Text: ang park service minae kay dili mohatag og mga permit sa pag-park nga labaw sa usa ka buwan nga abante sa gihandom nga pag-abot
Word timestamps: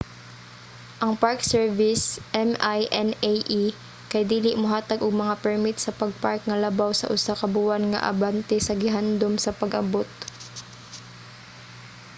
ang 1.03 1.13
park 1.23 1.39
service 1.53 2.05
minae 2.17 3.63
kay 4.11 4.23
dili 4.33 4.51
mohatag 4.63 4.99
og 5.05 5.21
mga 5.21 5.35
permit 5.43 5.77
sa 5.79 5.95
pag-park 5.99 6.41
nga 6.45 6.61
labaw 6.63 6.91
sa 6.95 7.09
usa 7.15 7.33
ka 7.41 7.47
buwan 7.55 7.83
nga 7.89 8.03
abante 8.11 8.57
sa 8.61 8.77
gihandom 8.81 9.33
nga 9.41 9.57
pag-abot 9.61 10.09